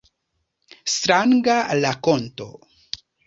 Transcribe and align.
Stranga 0.93 1.57
rakonto. 1.83 2.47